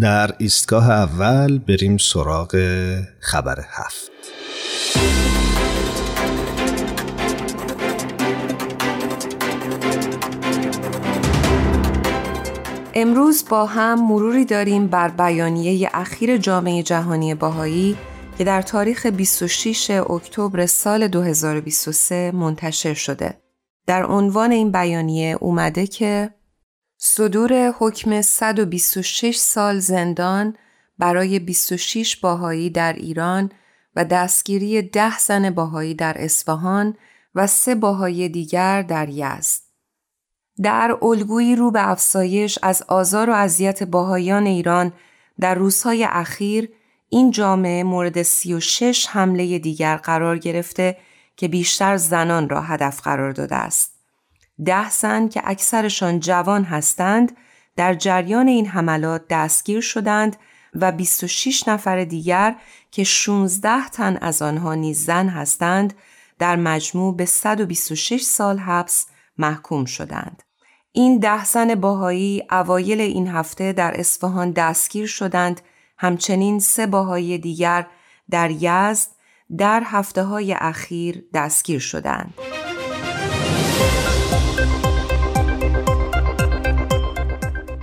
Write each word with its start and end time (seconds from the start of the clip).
در 0.00 0.34
ایستگاه 0.38 0.90
اول 0.90 1.58
بریم 1.58 1.96
سراغ 1.96 2.56
خبر 3.20 3.64
هفت 3.68 4.10
امروز 12.94 13.44
با 13.50 13.66
هم 13.66 14.08
مروری 14.08 14.44
داریم 14.44 14.86
بر 14.86 15.08
بیانیه 15.08 15.90
اخیر 15.94 16.36
جامعه 16.36 16.82
جهانی 16.82 17.34
باهایی 17.34 17.96
که 18.38 18.44
در 18.44 18.62
تاریخ 18.62 19.06
26 19.06 19.90
اکتبر 19.90 20.66
سال 20.66 21.08
2023 21.08 22.32
منتشر 22.34 22.94
شده. 22.94 23.42
در 23.86 24.06
عنوان 24.06 24.52
این 24.52 24.72
بیانیه 24.72 25.36
اومده 25.40 25.86
که 25.86 26.30
صدور 27.00 27.74
حکم 27.78 28.20
126 28.22 29.36
سال 29.36 29.78
زندان 29.78 30.56
برای 30.98 31.38
26 31.38 32.16
باهایی 32.16 32.70
در 32.70 32.92
ایران 32.92 33.52
و 33.96 34.04
دستگیری 34.04 34.82
ده 34.82 35.18
زن 35.18 35.50
باهایی 35.50 35.94
در 35.94 36.16
اصفهان 36.18 36.96
و 37.34 37.46
سه 37.46 37.74
باهایی 37.74 38.28
دیگر 38.28 38.82
در 38.82 39.08
یزد. 39.08 39.60
در 40.62 40.96
الگویی 41.02 41.56
رو 41.56 41.70
به 41.70 41.90
افزایش 41.90 42.58
از 42.62 42.82
آزار 42.82 43.30
و 43.30 43.32
اذیت 43.32 43.82
باهایان 43.82 44.46
ایران 44.46 44.92
در 45.40 45.54
روزهای 45.54 46.04
اخیر 46.04 46.68
این 47.08 47.30
جامعه 47.30 47.84
مورد 47.84 48.22
36 48.22 49.06
حمله 49.10 49.58
دیگر 49.58 49.96
قرار 49.96 50.38
گرفته 50.38 50.96
که 51.36 51.48
بیشتر 51.48 51.96
زنان 51.96 52.48
را 52.48 52.60
هدف 52.60 53.00
قرار 53.00 53.32
داده 53.32 53.56
است. 53.56 53.97
ده 54.64 54.90
زن 54.90 55.28
که 55.28 55.42
اکثرشان 55.44 56.20
جوان 56.20 56.64
هستند 56.64 57.36
در 57.76 57.94
جریان 57.94 58.48
این 58.48 58.66
حملات 58.66 59.22
دستگیر 59.30 59.80
شدند 59.80 60.36
و 60.74 60.92
26 60.92 61.68
نفر 61.68 62.04
دیگر 62.04 62.56
که 62.90 63.04
16 63.04 63.88
تن 63.88 64.16
از 64.20 64.42
آنها 64.42 64.74
نیز 64.74 65.04
زن 65.04 65.28
هستند 65.28 65.94
در 66.38 66.56
مجموع 66.56 67.16
به 67.16 67.24
126 67.24 68.22
سال 68.22 68.58
حبس 68.58 69.06
محکوم 69.38 69.84
شدند. 69.84 70.42
این 70.92 71.18
ده 71.18 71.44
زن 71.44 71.74
باهایی 71.74 72.42
اوایل 72.50 73.00
این 73.00 73.28
هفته 73.28 73.72
در 73.72 74.00
اصفهان 74.00 74.50
دستگیر 74.50 75.06
شدند 75.06 75.60
همچنین 75.98 76.60
سه 76.60 76.86
باهایی 76.86 77.38
دیگر 77.38 77.86
در 78.30 78.50
یزد 78.50 79.08
در 79.58 79.82
هفته 79.84 80.22
های 80.22 80.52
اخیر 80.52 81.24
دستگیر 81.34 81.78
شدند. 81.78 82.34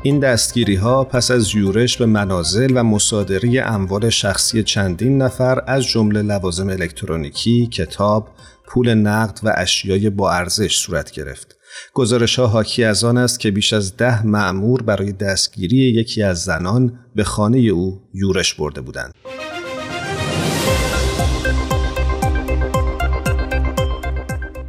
این 0.06 0.20
دستگیری 0.20 0.76
ها 0.76 1.04
پس 1.04 1.32
از 1.32 1.56
یورش 1.56 1.98
به 1.98 2.06
منازل 2.06 2.72
و 2.76 2.84
مصادره 2.84 3.64
اموال 3.66 4.10
شخصی 4.10 4.64
چندین 4.64 5.22
نفر 5.22 5.64
از 5.68 5.84
جمله 5.84 6.22
لوازم 6.22 6.70
الکترونیکی، 6.70 7.68
کتاب، 7.68 8.30
پول 8.68 8.94
نقد 8.94 9.40
و 9.44 9.54
اشیای 9.58 10.10
با 10.10 10.32
ارزش 10.32 10.78
صورت 10.78 11.12
گرفت. 11.12 11.56
گزارش 11.94 12.40
ها 12.40 12.48
حاکی 12.48 12.84
از 12.84 13.04
آن 13.04 13.18
است 13.18 13.40
که 13.40 13.52
بیش 13.52 13.74
از 13.74 13.98
ده 13.98 14.26
معمور 14.26 14.82
برای 14.82 15.12
دستگیری 15.12 15.78
یکی 15.78 16.24
از 16.24 16.44
زنان 16.44 17.00
به 17.16 17.24
خانه 17.24 17.58
او 17.58 18.02
یورش 18.14 18.54
برده 18.54 18.82
بودند. 18.82 19.14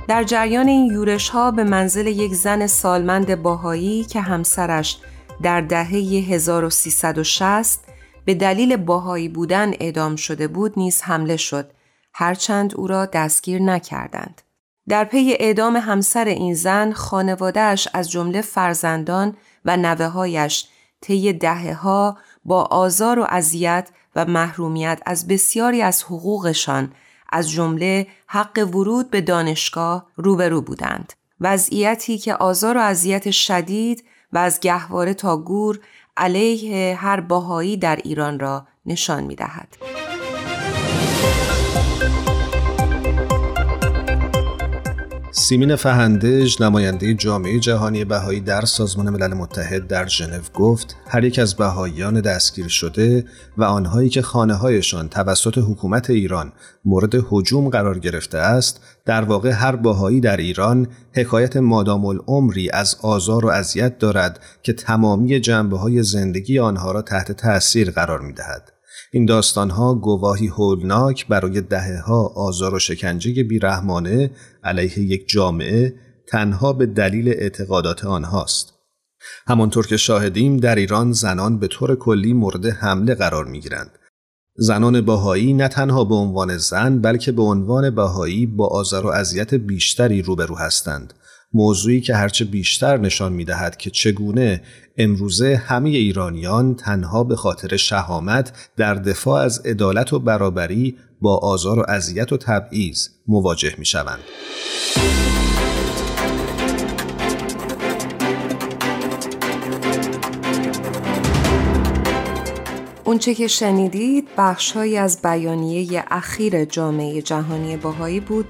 در 0.09 0.25
جریان 0.25 0.69
این 0.69 0.93
یورش 0.93 1.29
ها 1.29 1.51
به 1.51 1.65
منزل 1.65 2.07
یک 2.07 2.35
زن 2.35 2.67
سالمند 2.67 3.43
باهایی 3.43 4.05
که 4.05 4.21
همسرش 4.21 4.99
در 5.43 5.61
دهه 5.61 5.91
1360 5.91 7.81
به 8.25 8.35
دلیل 8.35 8.77
باهایی 8.77 9.29
بودن 9.29 9.73
اعدام 9.81 10.17
شده 10.17 10.49
بود 10.49 10.73
نیز 10.77 11.03
حمله 11.03 11.37
شد 11.37 11.71
هرچند 12.15 12.75
او 12.75 12.87
را 12.87 13.07
دستگیر 13.07 13.63
نکردند. 13.63 14.43
در 14.89 15.05
پی 15.05 15.37
اعدام 15.41 15.77
همسر 15.77 16.25
این 16.25 16.55
زن 16.55 16.93
خانوادهش 16.93 17.89
از 17.95 18.11
جمله 18.11 18.41
فرزندان 18.41 19.37
و 19.65 19.77
نوههایش 19.77 20.67
طی 21.01 21.33
دهه 21.33 21.75
ها 21.75 22.19
با 22.45 22.63
آزار 22.63 23.19
و 23.19 23.27
اذیت 23.29 23.89
و 24.17 24.25
محرومیت 24.25 25.03
از 25.07 25.29
بسیاری 25.29 25.83
از 25.83 26.03
حقوقشان 26.03 26.93
از 27.33 27.51
جمله 27.51 28.07
حق 28.27 28.69
ورود 28.73 29.11
به 29.11 29.21
دانشگاه 29.21 30.07
روبرو 30.17 30.61
بودند. 30.61 31.13
وضعیتی 31.41 32.19
که 32.19 32.35
آزار 32.35 32.77
و 32.77 32.81
اذیت 32.81 33.31
شدید 33.31 34.05
و 34.33 34.39
از 34.39 34.61
گهواره 34.61 35.15
تا 35.15 35.37
گور 35.37 35.81
علیه 36.17 36.97
هر 36.97 37.21
باهایی 37.21 37.77
در 37.77 37.97
ایران 37.97 38.41
را 38.41 38.67
نشان 38.87 39.25
می 39.25 39.35
دهد. 39.35 39.96
سیمین 45.49 45.77
فهندج 45.77 46.63
نماینده 46.63 47.15
جامعه 47.15 47.61
جهانی 47.61 48.05
بهایی 48.05 48.41
در 48.41 48.65
سازمان 48.65 49.11
ملل 49.11 49.35
متحد 49.35 49.87
در 49.87 50.07
ژنو 50.07 50.41
گفت 50.55 50.97
هر 51.09 51.25
یک 51.25 51.39
از 51.39 51.55
بهاییان 51.55 52.21
دستگیر 52.21 52.69
شده 52.69 53.25
و 53.57 53.65
آنهایی 53.65 54.09
که 54.09 54.23
خانه 54.23 54.55
هایشان 54.55 55.09
توسط 55.09 55.59
حکومت 55.59 56.11
ایران 56.11 56.53
مورد 56.85 57.15
حجوم 57.29 57.69
قرار 57.69 57.99
گرفته 57.99 58.39
است 58.39 58.81
در 59.05 59.23
واقع 59.23 59.51
هر 59.51 59.77
باهایی 59.77 60.21
در 60.21 60.37
ایران 60.37 60.89
حکایت 61.13 61.57
مادام 61.57 62.07
العمری 62.07 62.71
از 62.71 62.97
آزار 63.03 63.47
و 63.47 63.49
اذیت 63.49 63.99
دارد 63.99 64.41
که 64.63 64.73
تمامی 64.73 65.41
جنبه 65.41 65.79
های 65.79 66.03
زندگی 66.03 66.59
آنها 66.59 66.93
را 66.93 67.03
تحت 67.03 67.33
تأثیر 67.33 67.91
قرار 67.91 68.21
می 68.21 68.33
دهد. 68.33 68.76
این 69.13 69.27
داستانها 69.27 69.95
گواهی 69.95 70.47
هولناک 70.47 71.27
برای 71.27 71.61
دهه 71.61 72.01
ها 72.01 72.27
آزار 72.27 72.75
و 72.75 72.79
شکنجه 72.79 73.43
بیرحمانه 73.43 74.31
علیه 74.65 74.99
یک 74.99 75.29
جامعه 75.29 75.95
تنها 76.29 76.73
به 76.73 76.87
دلیل 76.87 77.29
اعتقادات 77.29 78.05
آنهاست. 78.05 78.73
همانطور 79.47 79.87
که 79.87 79.97
شاهدیم 79.97 80.57
در 80.57 80.75
ایران 80.75 81.13
زنان 81.13 81.59
به 81.59 81.69
طور 81.69 81.97
کلی 81.97 82.33
مورد 82.33 82.67
حمله 82.67 83.15
قرار 83.15 83.45
می 83.45 83.61
گیرند. 83.61 83.91
زنان 84.59 85.01
باهایی 85.01 85.53
نه 85.53 85.69
تنها 85.69 86.05
به 86.05 86.15
عنوان 86.15 86.57
زن 86.57 86.99
بلکه 86.99 87.33
به 87.33 87.43
عنوان 87.43 87.91
باهایی 87.91 88.47
با 88.47 88.67
آزار 88.67 89.07
و 89.07 89.09
اذیت 89.09 89.55
بیشتری 89.55 90.23
روبرو 90.23 90.57
هستند 90.57 91.15
موضوعی 91.53 92.01
که 92.01 92.15
هرچه 92.15 92.45
بیشتر 92.45 92.97
نشان 92.97 93.33
می 93.33 93.45
دهد 93.45 93.77
که 93.77 93.91
چگونه 93.91 94.63
امروزه 94.99 95.57
همه 95.57 95.89
ایرانیان 95.89 96.75
تنها 96.75 97.25
به 97.25 97.37
خاطر 97.37 97.77
شهامت 97.77 98.53
در 98.77 98.95
دفاع 98.95 99.43
از 99.43 99.59
عدالت 99.59 100.13
و 100.13 100.19
برابری 100.19 100.97
با 101.21 101.39
آزار 101.39 101.79
و 101.79 101.85
اذیت 101.89 102.33
و 102.33 102.37
تبعیض 102.37 103.09
مواجه 103.29 103.75
می 103.79 103.85
شوند. 103.85 104.21
اونچه 113.05 113.35
که 113.35 113.49
شنیدید 113.49 114.29
بخشهایی 114.39 114.97
از 114.97 115.23
بیانیه 115.23 116.05
اخیر 116.11 116.65
جامعه 116.65 117.23
جهانی 117.23 117.77
باهایی 117.77 118.21
بود 118.21 118.47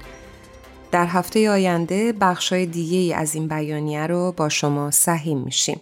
در 0.91 1.05
هفته 1.05 1.49
آینده 1.49 2.13
بخشای 2.21 2.65
دیگه 2.65 3.15
از 3.15 3.35
این 3.35 3.47
بیانیه 3.47 4.07
رو 4.07 4.33
با 4.37 4.49
شما 4.49 4.91
سهیم 4.91 5.37
میشیم. 5.37 5.81